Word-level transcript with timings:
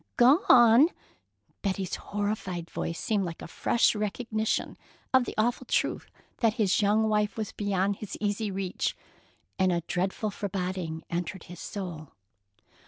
"Gone!" 0.17 0.87
Betty's 1.61 1.93
horrified 1.93 2.71
voice 2.71 2.99
seemed 2.99 3.23
like 3.23 3.43
a 3.43 3.47
fresh 3.47 3.93
recognition 3.93 4.75
of 5.13 5.25
the 5.25 5.35
awful 5.37 5.67
truth 5.67 6.09
that 6.37 6.55
his 6.55 6.81
young 6.81 7.07
wife 7.07 7.37
was 7.37 7.51
beyond 7.51 7.97
his 7.97 8.17
easy 8.19 8.49
reach, 8.49 8.95
and 9.59 9.71
a 9.71 9.81
dreadful 9.81 10.31
foreboding 10.31 11.03
entered 11.11 11.43
his 11.43 11.59
soul. 11.59 12.13